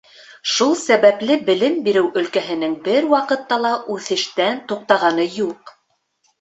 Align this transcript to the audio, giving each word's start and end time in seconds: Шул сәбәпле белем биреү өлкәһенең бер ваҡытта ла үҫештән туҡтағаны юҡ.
Шул 0.51 0.71
сәбәпле 0.83 1.37
белем 1.49 1.75
биреү 1.89 2.09
өлкәһенең 2.23 2.75
бер 2.89 3.09
ваҡытта 3.13 3.61
ла 3.69 3.77
үҫештән 3.99 4.67
туҡтағаны 4.75 5.33
юҡ. 5.41 5.79